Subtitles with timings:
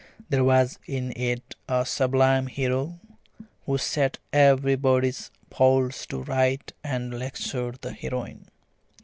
[0.29, 2.99] There was in it a sublime hero,
[3.67, 8.47] who set everybody's faults to rights and lectured the heroine.